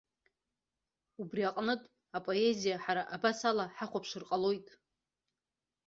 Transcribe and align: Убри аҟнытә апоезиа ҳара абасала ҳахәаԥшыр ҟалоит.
Убри 1.21 1.41
аҟнытә 1.49 1.87
апоезиа 2.17 2.81
ҳара 2.83 3.03
абасала 3.15 3.65
ҳахәаԥшыр 3.75 4.23
ҟалоит. 4.29 4.67